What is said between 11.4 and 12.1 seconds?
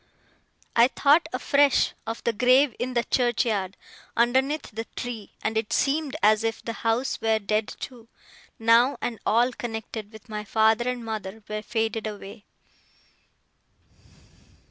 were faded